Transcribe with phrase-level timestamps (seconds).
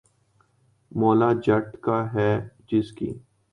[0.91, 2.31] ’مولا جٹ‘ کا ہے
[2.67, 3.09] جس کی